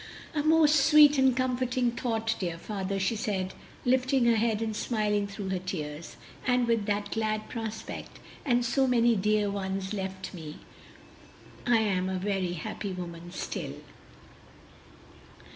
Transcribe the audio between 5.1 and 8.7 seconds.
through her tears; "and with that glad prospect and